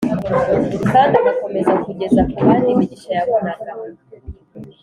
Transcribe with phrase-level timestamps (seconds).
[0.91, 3.71] kandi agakomeza kugeza ku bandi imigisha yabonaga.